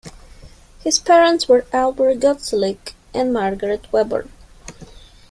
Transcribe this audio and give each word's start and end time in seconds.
His 0.79 0.97
parents 0.97 1.47
were 1.47 1.67
Albert 1.71 2.15
Gottselig 2.21 2.93
and 3.13 3.31
Margarethe 3.31 3.85
Weber. 3.91 4.25